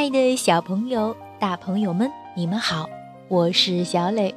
[0.00, 2.88] 亲爱的小朋友、大朋友们，你们好，
[3.28, 4.34] 我是小磊。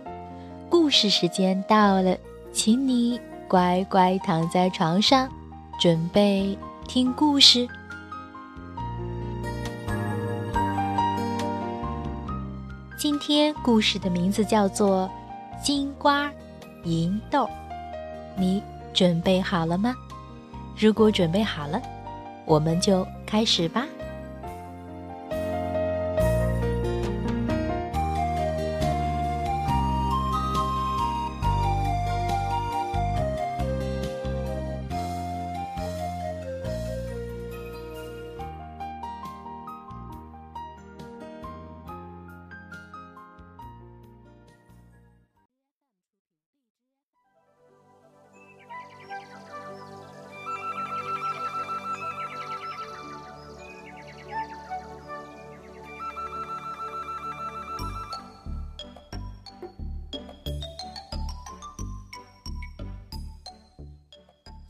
[0.69, 2.17] 故事时间到了，
[2.51, 3.17] 请你
[3.47, 5.29] 乖乖躺在床上，
[5.79, 7.65] 准备听故事。
[12.97, 15.09] 今天故事的名字叫做
[15.63, 16.29] 《金瓜
[16.83, 17.45] 银豆》，
[18.35, 18.61] 你
[18.93, 19.95] 准备好了吗？
[20.77, 21.81] 如果准备好了，
[22.43, 23.85] 我们就开始吧。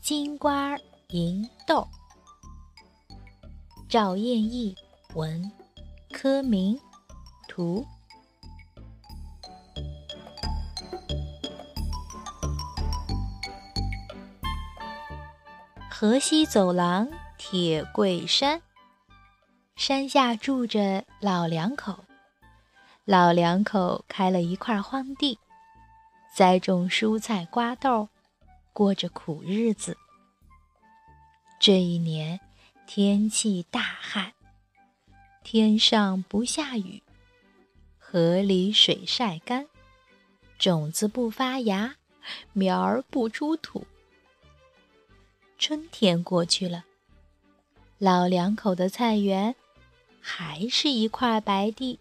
[0.04, 0.76] 金瓜
[1.12, 1.88] 银豆，
[3.88, 4.76] 赵彦义
[5.14, 5.50] 文，
[6.12, 6.78] 柯明
[7.48, 7.86] 图。
[15.88, 18.60] 河西走廊铁桂山，
[19.74, 22.04] 山下住着老两口。
[23.06, 25.38] 老两口开了一块荒地，
[26.34, 28.10] 栽种蔬菜瓜豆。
[28.74, 29.96] 过着苦日子。
[31.60, 32.40] 这一年
[32.86, 34.32] 天气大旱，
[35.44, 37.00] 天上不下雨，
[37.98, 39.68] 河里水晒干，
[40.58, 41.94] 种子不发芽，
[42.52, 43.86] 苗儿不出土。
[45.56, 46.84] 春天过去了，
[47.98, 49.54] 老两口的菜园
[50.20, 52.00] 还是一块白地，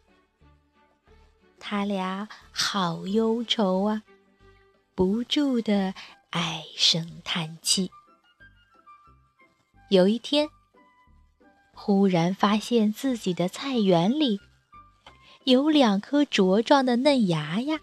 [1.59, 4.01] 他俩好忧愁啊，
[4.95, 5.93] 不住的。
[6.35, 7.91] 唉声叹气。
[9.91, 10.49] 有一天，
[11.75, 14.39] 忽然发现自己的菜园里
[15.43, 17.79] 有两颗茁壮的嫩芽芽，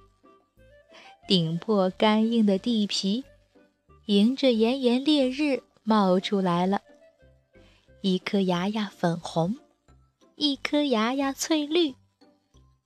[1.29, 3.23] 顶破干硬的地皮，
[4.07, 6.81] 迎着炎炎烈日冒出来了。
[8.01, 9.59] 一颗芽芽粉红，
[10.35, 11.95] 一颗芽芽翠绿，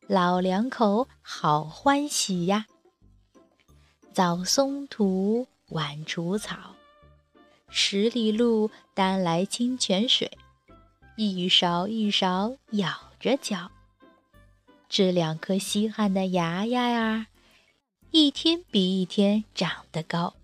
[0.09, 2.67] 老两口好欢喜呀！
[4.13, 5.47] 早松土。
[5.71, 6.75] 晚除草，
[7.71, 10.31] 十里路担来清泉水，
[11.17, 13.71] 一勺一勺舀着浇。
[14.91, 17.29] 这两颗稀罕的芽芽呀，
[18.11, 20.35] 一天比一天长得高。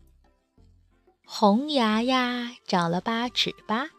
[1.27, 3.91] 红芽芽长了八尺八，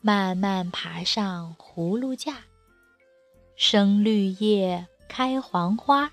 [0.00, 2.44] 慢慢爬上葫芦架，
[3.56, 6.12] 生绿叶开黄花，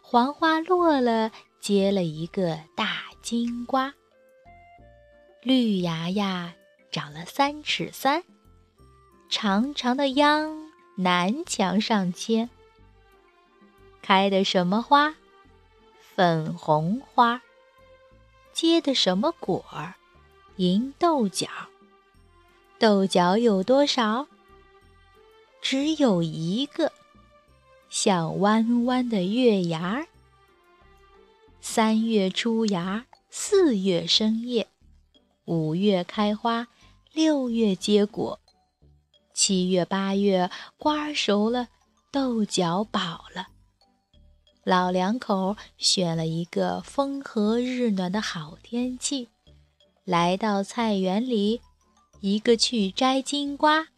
[0.00, 3.11] 黄花落了结了一个大。
[3.22, 3.94] 金瓜，
[5.42, 6.54] 绿芽芽
[6.90, 8.24] 长了三尺三，
[9.30, 12.50] 长长的秧南墙上牵。
[14.02, 15.14] 开的什么花？
[16.16, 17.40] 粉红花。
[18.52, 19.94] 结的什么果儿？
[20.56, 21.48] 银豆角。
[22.80, 24.26] 豆角有多少？
[25.60, 26.90] 只有一个，
[27.88, 30.08] 像弯弯的月牙儿。
[31.60, 33.06] 三月出芽儿。
[33.34, 34.68] 四月生叶，
[35.46, 36.68] 五月开花，
[37.14, 38.38] 六月结果，
[39.32, 41.68] 七月八月瓜熟了，
[42.10, 43.48] 豆角饱了。
[44.64, 49.30] 老两口选了一个风和日暖的好天气，
[50.04, 51.62] 来到菜园里，
[52.20, 53.88] 一个去摘金瓜，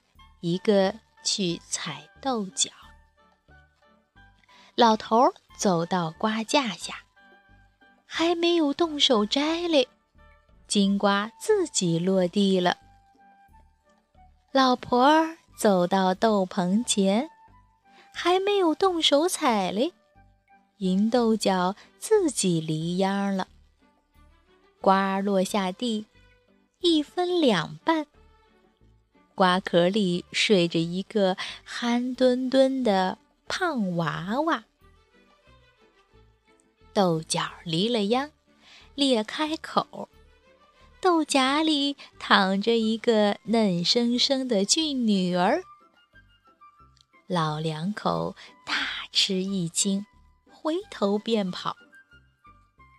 [0.43, 0.95] 一个
[1.25, 2.71] 去采豆角。
[4.77, 7.04] 老头走到瓜架下。
[8.17, 9.89] 还没有动手摘嘞，
[10.69, 12.79] 金瓜自己落地了。
[14.53, 17.29] 老婆儿走到豆棚前，
[18.15, 19.93] 还没有动手采嘞，
[20.79, 23.49] 银豆角自己离秧了。
[24.81, 26.07] 瓜儿落下地，
[26.83, 28.07] 一分两半。
[29.35, 33.19] 瓜壳里睡着一个憨墩墩的
[33.49, 34.63] 胖娃娃。
[36.95, 38.31] 豆角离了秧，
[38.95, 40.09] 裂开口，
[41.01, 45.65] 豆荚里躺着一个嫩生生的俊女儿。
[47.27, 48.75] 老两口大
[49.11, 50.07] 吃一惊，
[50.49, 51.77] 回头便跑。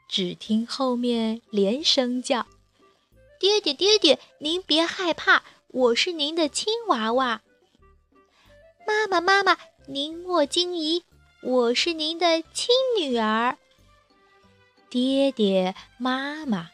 [0.10, 2.48] 只听后面连声叫
[3.40, 7.42] ：“爹爹，爹爹，您别害怕，我是您的亲娃娃。”
[8.86, 9.58] 妈妈，妈妈，
[9.88, 11.04] 您莫惊疑，
[11.42, 13.58] 我是您的亲女儿。”
[14.96, 16.70] 爹爹妈妈，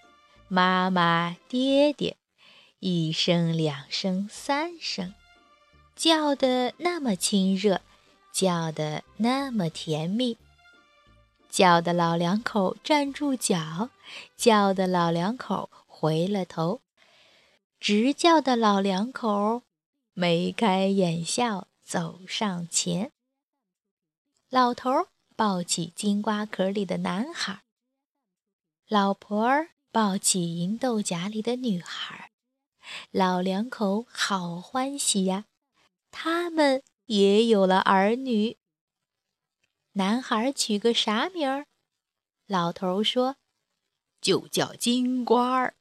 [0.48, 2.18] 妈妈爹爹，
[2.78, 5.16] 一声两声三声，
[5.96, 7.82] 叫得那么亲热，
[8.32, 10.38] 叫得那么甜蜜，
[11.50, 13.90] 叫得老两口站住脚，
[14.38, 16.82] 叫得老两口回了头，
[17.80, 19.64] 直叫的老两口
[20.14, 23.12] 眉开眼笑走上前。
[24.52, 24.92] 老头
[25.36, 27.64] 抱起金瓜壳里的男孩。
[28.92, 32.34] 老婆儿抱起银豆荚里的女孩，
[33.10, 35.46] 老两口好欢喜呀！
[36.12, 38.58] 他们也有了儿女。
[39.94, 41.68] 男孩取个啥名儿？
[42.48, 43.38] 老头说
[44.20, 45.78] ：“就叫金瓜儿。”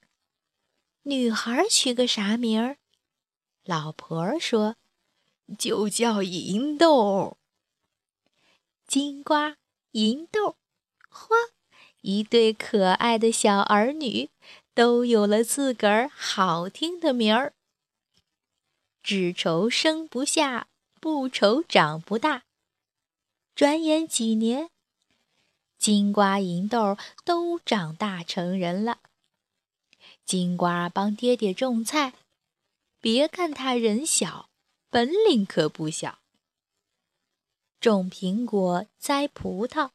[1.03, 2.79] 女孩取个啥名儿？
[3.65, 4.77] 老婆儿说
[5.59, 7.39] ：“就叫银豆。”
[8.87, 9.57] 金瓜
[9.91, 10.57] 银豆，
[11.09, 11.35] 花。
[12.03, 14.31] 一对可爱的小儿女
[14.75, 17.53] 都有了自个儿好听的名儿。
[19.03, 20.69] 只愁生不下，
[21.01, 22.45] 不愁长不大。
[23.55, 24.71] 转眼几年，
[25.79, 29.01] 金瓜银豆都长大成人了。
[30.25, 32.15] 金瓜帮爹爹种菜，
[33.01, 34.49] 别看他人小，
[34.89, 36.21] 本领可不小。
[37.81, 39.91] 种苹果，栽葡萄。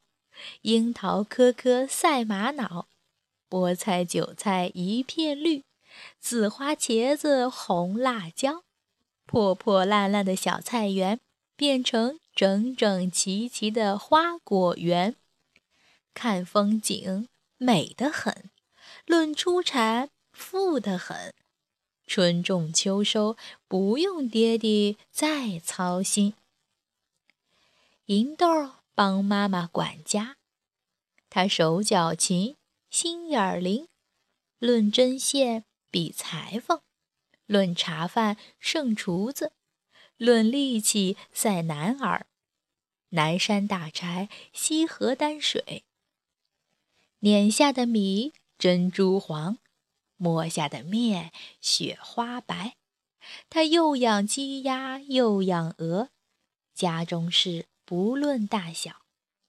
[0.61, 2.87] 樱桃颗颗赛玛瑙，
[3.49, 5.63] 菠菜韭菜一片绿，
[6.19, 8.63] 紫花茄子红辣椒，
[9.25, 11.19] 破破烂烂的小菜园
[11.55, 15.15] 变成整整齐齐的花果园。
[16.13, 17.27] 看风景
[17.57, 18.49] 美得很，
[19.05, 21.33] 论出产富得很。
[22.07, 23.35] 春种秋收，
[23.67, 26.33] 不用爹爹再操心。
[28.05, 28.45] 银豆。
[28.95, 30.37] 帮妈妈管家，
[31.29, 32.55] 他手脚勤，
[32.89, 33.89] 心眼儿灵，
[34.57, 36.79] 论针线比裁缝，
[37.45, 39.51] 论茶饭胜厨子，
[40.15, 42.27] 论力气赛男儿。
[43.09, 45.83] 南山大柴，西河担水，
[47.19, 49.57] 碾下的米珍珠黄，
[50.15, 52.77] 磨下的面雪花白。
[53.49, 56.11] 他又养鸡鸭，又养鹅，
[56.73, 57.67] 家中事。
[57.85, 59.01] 不论大小，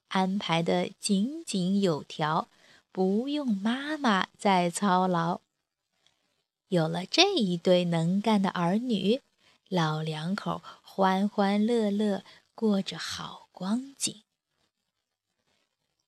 [0.08, 2.48] 安排的井井有条，
[2.92, 5.40] 不用妈妈再操劳。
[6.68, 9.22] 有了这一对能干的儿女，
[9.68, 12.24] 老两口欢欢乐乐
[12.54, 14.22] 过着好光景。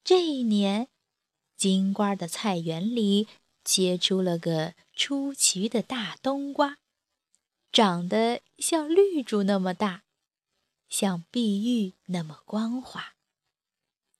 [0.04, 0.88] 这一年，
[1.56, 3.26] 金瓜的菜园里
[3.64, 6.78] 结出了个出奇的大冬瓜，
[7.72, 10.02] 长得像绿竹那么大。
[10.88, 13.14] 像碧玉那么光滑。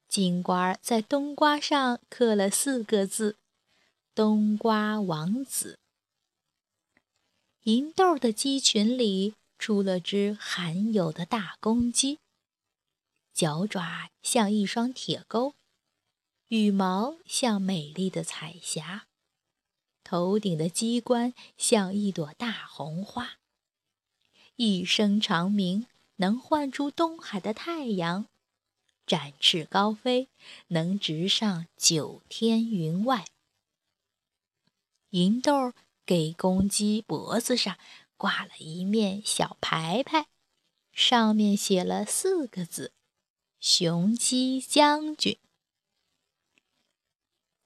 [0.09, 3.37] 金瓜在冬瓜上刻了四个字
[4.15, 5.79] ：“冬瓜王子。”
[7.65, 12.19] 银豆的鸡群里出了只罕有的大公鸡，
[13.35, 15.55] 脚爪像一双铁钩，
[16.47, 19.07] 羽毛像美丽的彩霞，
[20.03, 23.39] 头顶的鸡冠像一朵大红花，
[24.57, 25.87] 一声长鸣。
[26.19, 28.27] 能唤出东海的太阳，
[29.07, 30.29] 展翅高飞，
[30.69, 33.25] 能直上九天云外。
[35.11, 35.73] 银豆
[36.05, 37.79] 给公鸡脖子上
[38.17, 40.27] 挂了一面小牌牌，
[40.93, 42.93] 上面写了四个字
[43.61, 45.39] ：“雄鸡将军。”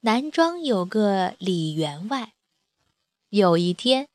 [0.01, 2.33] 南庄有个李员外，
[3.29, 4.09] 有一天，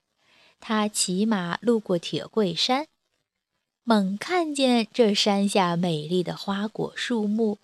[0.61, 2.87] 他骑马路过铁桂山。
[3.89, 7.57] 猛看见这山下美丽的花果树木，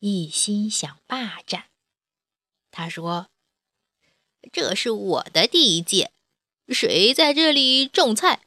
[0.00, 1.70] 一心想霸占。
[2.70, 3.30] 他说
[4.52, 6.12] ：“这是我的地界，
[6.68, 8.42] 谁在这里种菜？”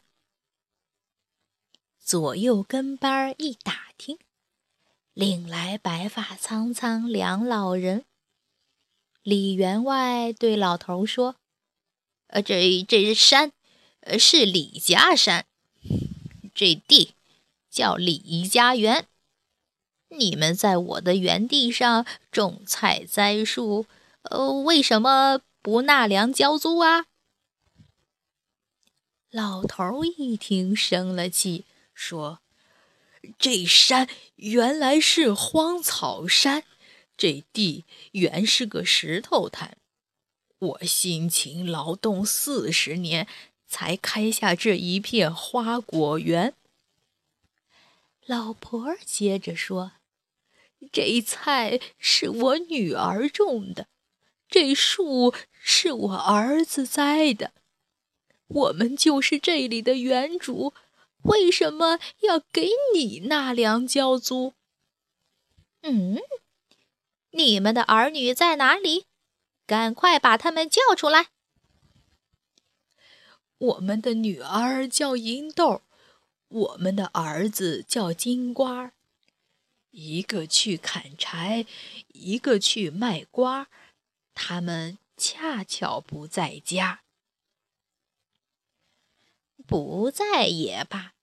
[1.97, 4.19] 左右跟班儿一打听，
[5.13, 8.05] 领来白发苍苍两老人。
[9.23, 11.37] 李员外对老头说
[12.29, 13.51] ：“呃，这这山，
[14.01, 15.47] 呃，是李家山，
[16.53, 17.15] 这地。”
[17.74, 19.08] 叫李家园，
[20.10, 23.88] 你们在我的园地上种菜栽树，
[24.22, 27.08] 呃，为什么不纳粮交租啊？
[29.32, 31.65] 老头一听生了气，
[31.96, 32.42] 说
[33.39, 36.63] ：“这山原来是荒草山，
[37.18, 39.77] 这地原是个石头滩，
[40.60, 43.27] 我辛勤劳动四十年，
[43.65, 46.53] 才开下这一片花果园。”
[48.25, 49.94] 老婆儿接着说
[50.92, 53.88] ：“这菜是我女儿种的，
[54.48, 57.51] 这树是我儿子栽的。
[58.48, 60.74] 我们就是这里的原主，
[61.24, 64.53] 为什么要给你纳粮交租？”
[65.82, 66.18] 嗯，
[67.32, 69.06] 你们的儿女在哪里？
[69.65, 71.27] 赶快把他们叫出来。
[73.58, 75.82] 我们的女儿叫银豆。
[76.53, 78.93] 我们的儿子叫金瓜，
[79.89, 81.65] 一个去砍柴，
[82.10, 83.69] 一个去卖瓜，
[84.36, 87.01] 他们恰巧不在家。
[89.65, 91.15] 不在也罢，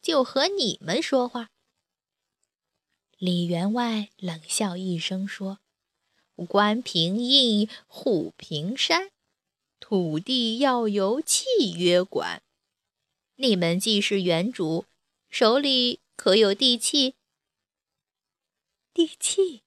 [0.00, 1.50] 就和你们说话。
[3.18, 5.58] 李员外冷笑一声说
[6.46, 9.10] ：“官平印，户平山，
[9.80, 12.42] 土地要由契约管。”
[13.38, 14.86] 你们既是原主，
[15.28, 17.16] 手里可有地契？
[18.94, 19.60] 地契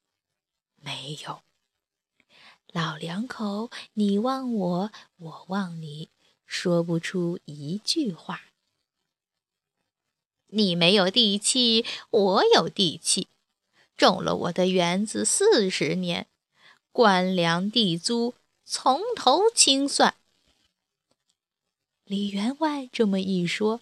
[0.76, 1.44] 没有。
[2.74, 6.10] 老两口，你望我，我望你，
[6.48, 8.42] 说不出一句话。
[10.48, 13.28] 你没有地契，我有地契，
[13.96, 16.28] 种了我的园子四十年，
[16.92, 18.34] 官粮地租
[18.66, 20.16] 从头清算。
[22.10, 23.82] 李员外这么一说，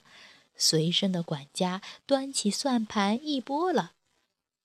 [0.58, 3.94] 随身的管家端起算盘一拨了，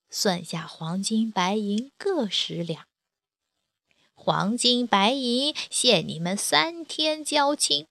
[0.09, 2.85] 算下黄金白银各十两。
[4.13, 7.87] 黄金白银限你们三天交清，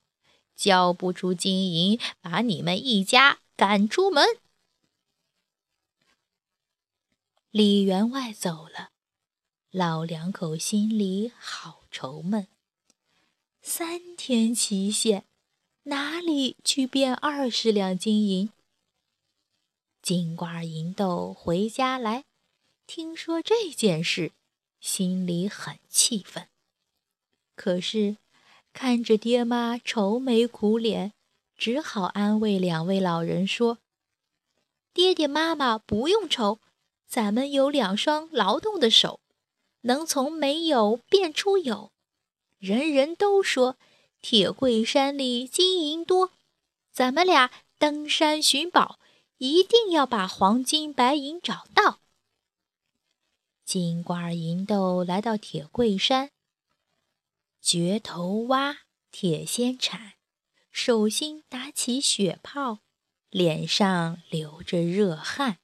[0.55, 4.27] 交不出金银，把你们一家赶出门。
[7.51, 8.91] 李员外走了，
[9.71, 12.47] 老两口心里好愁闷。
[13.63, 15.25] 三天期限。
[15.85, 18.51] 哪里去变二十两金银？
[20.01, 22.25] 金瓜银豆回家来，
[22.87, 24.31] 听说这件事，
[24.79, 26.47] 心里很气愤。
[27.57, 28.19] 可是
[28.73, 31.15] 看着爹妈愁眉苦脸，
[31.57, 33.79] 只好安慰两位老人说
[34.95, 36.61] ：“爹爹妈妈不用愁，
[37.09, 39.19] 咱们有两双劳动的手，
[39.81, 41.91] 能从没有变出有。
[42.61, 43.77] 人人都说。”
[44.23, 46.31] 铁桂山里金银多，
[46.93, 49.01] 咱们俩登山寻宝，
[49.39, 51.99] 一定要把黄金白银找到。
[53.65, 56.31] 金瓜银豆来到铁桂山，
[57.61, 60.13] 掘头挖，铁锨铲，
[60.71, 62.79] 手心打起血泡，
[63.29, 65.59] 脸上流着热汗，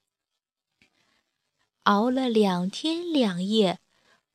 [1.85, 3.79] 熬了两天两夜，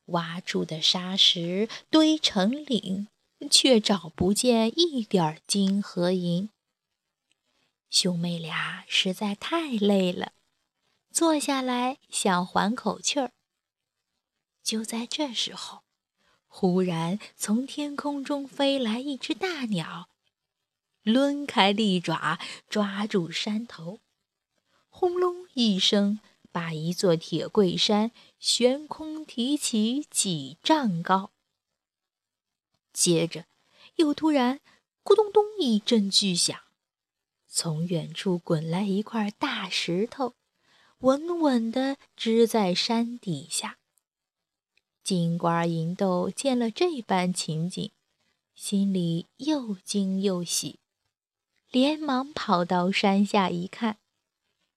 [0.06, 3.08] 挖出的沙石堆成岭。
[3.48, 6.50] 却找不见一点金和银。
[7.90, 10.32] 兄妹俩实在太累了，
[11.10, 13.32] 坐下来想缓口气儿。
[14.62, 15.82] 就在这时候，
[16.48, 20.08] 忽然从天空中飞来一只大鸟，
[21.02, 24.00] 抡开利爪抓住山头，
[24.88, 26.18] 轰隆一声，
[26.50, 31.33] 把一座铁柜山悬空提起几丈高。
[32.94, 33.44] 接着，
[33.96, 34.60] 又突然
[35.02, 36.58] 咕咚咚一阵巨响，
[37.48, 40.34] 从远处滚来一块大石头，
[41.00, 43.78] 稳稳地支在山底下。
[45.02, 47.90] 金瓜银豆见了这般情景，
[48.54, 50.78] 心里又惊又喜，
[51.70, 53.98] 连忙跑到山下一看，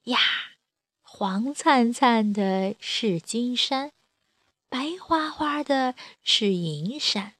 [0.05, 0.17] 呀，
[1.01, 3.93] 黄灿灿的是金山，
[4.67, 7.35] 白花花的是银山。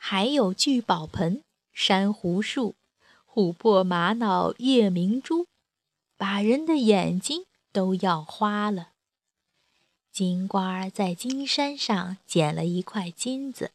[0.00, 2.76] 还有聚宝盆、珊瑚树、
[3.26, 5.46] 琥珀玛瑙、夜明珠，
[6.16, 8.92] 把人的眼睛都要花了。
[10.10, 13.72] 金瓜在金山上捡了一块金子，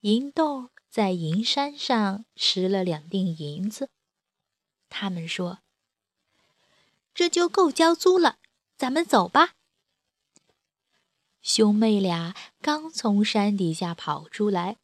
[0.00, 3.90] 银豆在银山上拾了两锭银子。
[4.88, 5.60] 他们说
[7.14, 8.38] ：“这就够交租了，
[8.76, 9.54] 咱们走吧。”
[11.40, 14.78] 兄妹俩刚从山底下跑出来。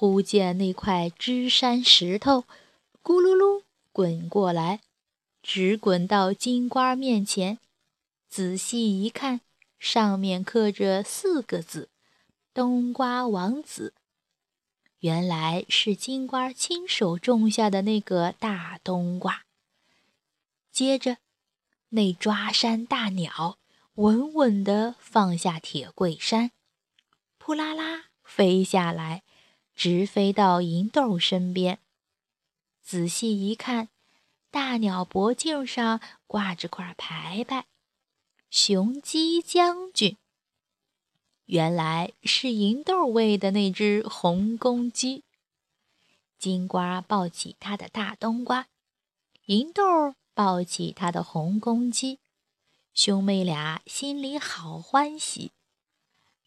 [0.00, 2.44] 忽见那块支山石头，
[3.02, 4.80] 咕噜噜滚过来，
[5.42, 7.58] 直滚到金瓜面前。
[8.26, 9.42] 仔细一看，
[9.78, 11.90] 上面刻着四个字
[12.54, 13.92] ：“冬瓜王子。”
[15.00, 19.44] 原来是金瓜亲手种下的那个大冬瓜。
[20.72, 21.18] 接着，
[21.90, 23.58] 那抓山大鸟
[23.96, 26.52] 稳稳地放下铁桂山，
[27.36, 29.24] 扑啦啦飞下来。
[29.82, 31.78] 直飞到银豆身边，
[32.82, 33.88] 仔细一看，
[34.50, 37.64] 大鸟脖颈上挂着块牌牌
[38.50, 40.18] ，“雄鸡将军”，
[41.48, 45.24] 原来是银豆喂的那只红公鸡。
[46.36, 48.66] 金瓜抱起他的大冬瓜，
[49.46, 49.82] 银豆
[50.34, 52.18] 抱起他的红公鸡，
[52.92, 55.52] 兄妹俩心里好欢喜。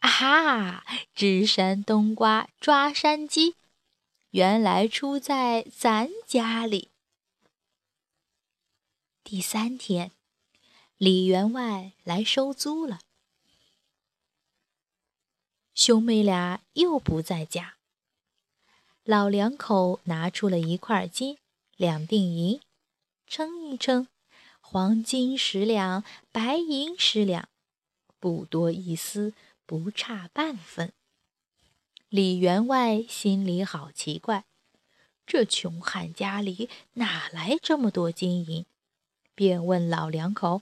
[0.03, 0.83] 啊哈！
[1.15, 3.55] 支山冬瓜抓山鸡，
[4.31, 6.89] 原来出在咱家里。
[9.23, 10.11] 第三天，
[10.97, 12.99] 李员外来收租了，
[15.73, 17.75] 兄妹俩又不在家。
[19.05, 21.37] 老两口拿出了一块金，
[21.77, 22.59] 两锭银，
[23.25, 24.09] 称一称，
[24.59, 27.47] 黄金十两，白银十两，
[28.19, 29.33] 不多一丝。
[29.65, 30.93] 不差半分。
[32.09, 34.45] 李员外心里好奇怪，
[35.25, 38.65] 这穷汉家里哪来这么多金银？
[39.33, 40.61] 便问老两口：“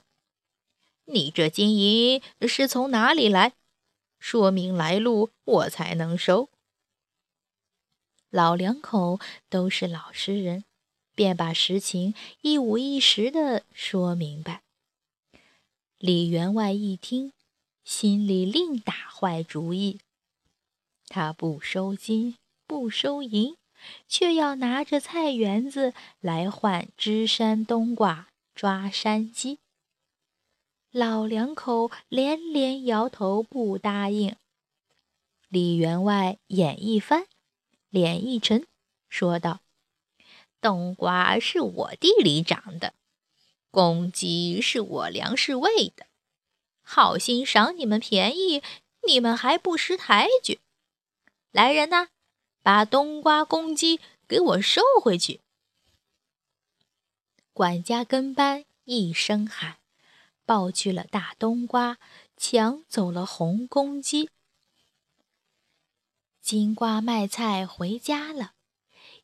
[1.06, 3.54] 你这金银是从哪里来？
[4.18, 6.50] 说明来路，我才能收。”
[8.30, 10.64] 老两口都是老实人，
[11.14, 14.62] 便把实情一五一十的说明白。
[15.98, 17.34] 李员外一听。
[17.92, 20.00] 心里另打坏主意，
[21.10, 23.58] 他不收金，不收银，
[24.08, 29.60] 却要拿着菜园子来换支山冬瓜、抓山鸡。
[30.90, 34.38] 老两口连连摇头不答应。
[35.50, 37.28] 李员外眼一翻，
[37.90, 38.66] 脸一沉，
[39.10, 39.60] 说道
[40.62, 42.94] ：“冬瓜是我地里长的，
[43.70, 46.06] 公鸡是我粮食喂的。”
[46.94, 48.62] 好心赏你们便宜，
[49.08, 50.60] 你们还不识抬举！
[51.50, 52.10] 来人呐，
[52.62, 55.40] 把冬瓜公鸡给我收回去！
[57.54, 59.78] 管家跟班一声喊，
[60.46, 61.98] 抱去了大冬瓜，
[62.36, 64.30] 抢走了红公鸡。
[66.42, 68.52] 金瓜卖菜回家了，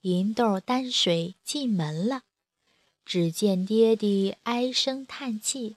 [0.03, 2.21] 银豆担水进门了，
[3.03, 5.75] 只见爹爹唉声叹气。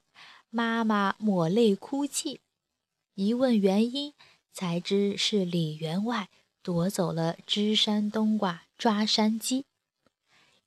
[0.52, 2.40] 妈妈抹泪哭泣，
[3.14, 4.14] 一问原因，
[4.52, 6.28] 才知是李员外
[6.60, 9.64] 夺走了支山冬瓜抓山鸡。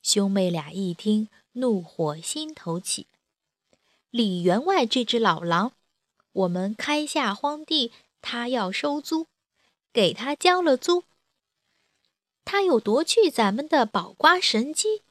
[0.02, 3.08] 兄妹俩一听，怒火心头起。
[4.08, 5.72] 李员外这只老狼，
[6.32, 7.92] 我们开下荒地，
[8.22, 9.26] 他要收租，
[9.92, 11.04] 给他交了租，
[12.46, 15.02] 他又夺去咱们的宝瓜神鸡。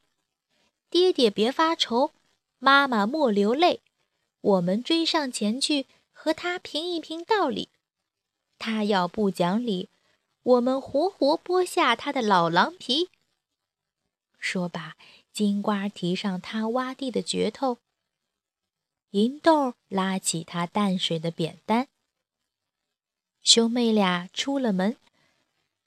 [0.89, 2.11] 爹爹别发愁，
[2.57, 3.82] 妈妈莫流泪。
[4.43, 7.69] 我们追上前去和他评一评道理，
[8.59, 9.87] 他要不讲理，
[10.43, 13.09] 我们活活剥下他的老狼皮。
[14.39, 14.97] 说罢，
[15.31, 17.77] 金瓜提上他挖地的镢头，
[19.11, 21.87] 银豆拉起他淡水的扁担。
[23.41, 24.97] 兄妹俩出了门，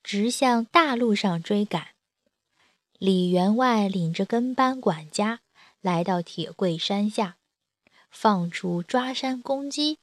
[0.02, 1.88] 直向大路上追赶。
[2.98, 5.40] 李员外领着跟班管家
[5.82, 7.36] 来到铁桂山下。
[8.18, 9.98] 放出抓山公鸡，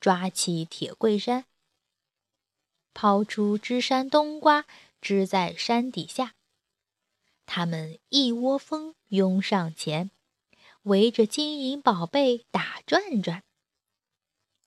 [0.00, 1.44] 抓起铁桂山，
[2.94, 4.64] 抛出支山冬瓜，
[5.02, 6.32] 支在山底下。
[7.44, 10.10] 他们一窝蜂拥上前，
[10.84, 13.42] 围着金银宝贝打转转，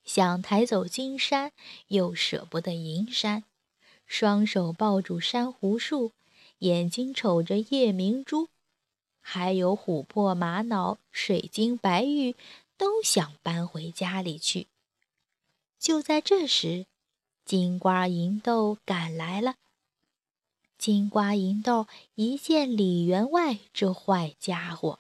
[0.04, 1.52] 想抬走金山，
[1.88, 3.44] 又舍不得银山，
[4.06, 6.12] 双手抱住珊瑚树，
[6.60, 8.50] 眼睛瞅着夜明珠，
[9.20, 12.36] 还有琥珀、玛瑙、水晶、白玉。
[12.82, 14.68] 都想搬回家里去。
[15.78, 16.88] 就在这时，
[17.46, 19.58] 金瓜银豆赶来了。
[20.80, 24.98] 金瓜银豆一见李员外这坏家伙，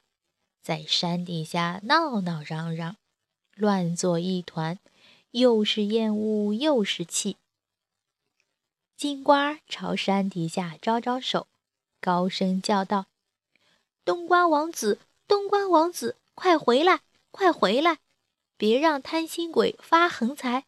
[0.61, 2.97] 在山底下闹闹嚷嚷，
[3.55, 4.77] 乱作一团，
[5.31, 7.37] 又是厌恶又是气。
[8.95, 11.47] 金瓜朝山底下招招手，
[11.99, 13.07] 高声叫道
[14.05, 17.99] ：“冬瓜王子，冬瓜王子，快回来！”快回来！
[18.57, 20.65] 别让贪心鬼发横财。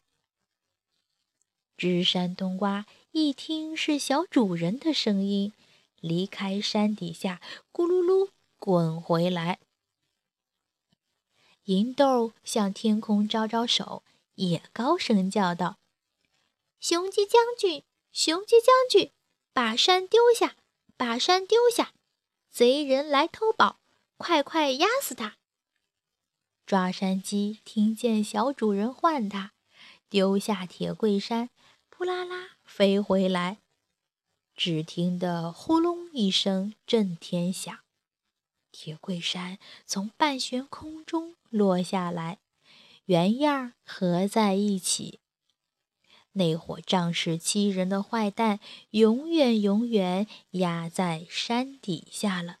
[1.76, 5.52] 支山冬瓜一听是小主人的声音，
[6.00, 7.40] 离开山底下，
[7.72, 9.60] 咕噜噜滚回来。
[11.64, 14.02] 银豆向天空招招手，
[14.34, 15.78] 也高声叫道
[16.80, 19.12] ：“雄鸡将军，雄鸡将军，
[19.52, 20.56] 把山丢下，
[20.96, 21.92] 把山丢下！
[22.50, 23.80] 贼人来偷宝，
[24.16, 25.36] 快快压死他！”
[26.66, 29.52] 抓山鸡听见小主人唤它，
[30.08, 31.50] 丢下铁桂山，
[31.90, 33.58] 扑啦啦飞回来。
[34.56, 37.80] 只听得呼隆一声震天响，
[38.72, 42.38] 铁桂山从半悬空中落下来，
[43.04, 45.20] 原样合在一起。
[46.32, 48.58] 那伙仗势欺人的坏蛋，
[48.90, 52.60] 永远永远压在山底下了。